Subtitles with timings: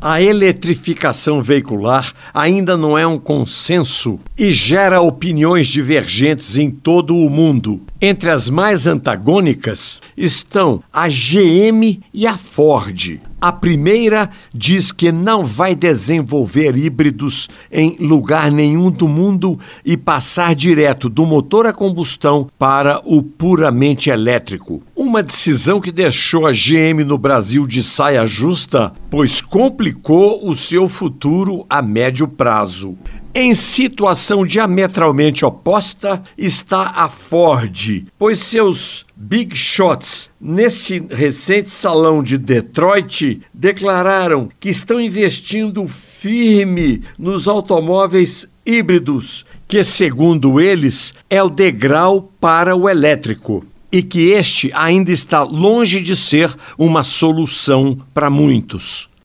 [0.00, 7.28] A eletrificação veicular ainda não é um consenso e gera opiniões divergentes em todo o
[7.28, 7.80] mundo.
[8.00, 13.20] Entre as mais antagônicas estão a GM e a Ford.
[13.40, 20.54] A primeira diz que não vai desenvolver híbridos em lugar nenhum do mundo e passar
[20.54, 24.82] direto do motor a combustão para o puramente elétrico.
[25.08, 30.86] Uma decisão que deixou a GM no Brasil de saia justa, pois complicou o seu
[30.86, 32.94] futuro a médio prazo.
[33.34, 42.36] Em situação diametralmente oposta está a Ford, pois seus big shots nesse recente salão de
[42.36, 52.30] Detroit declararam que estão investindo firme nos automóveis híbridos, que segundo eles é o degrau
[52.38, 59.08] para o elétrico e que este ainda está longe de ser uma solução para muitos.